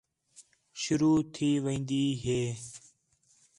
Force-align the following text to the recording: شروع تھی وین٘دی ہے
شروع 0.81 1.17
تھی 1.33 1.49
وین٘دی 1.63 2.05
ہے 2.23 2.43